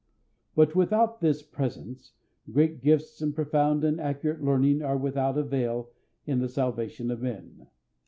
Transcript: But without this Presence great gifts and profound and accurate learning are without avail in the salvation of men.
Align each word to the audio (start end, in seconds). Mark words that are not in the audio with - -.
But 0.55 0.75
without 0.75 1.19
this 1.21 1.43
Presence 1.43 2.13
great 2.51 2.81
gifts 2.81 3.21
and 3.21 3.35
profound 3.35 3.83
and 3.83 4.01
accurate 4.01 4.43
learning 4.43 4.81
are 4.81 4.97
without 4.97 5.37
avail 5.37 5.91
in 6.25 6.39
the 6.39 6.49
salvation 6.49 7.11
of 7.11 7.21
men. 7.21 7.67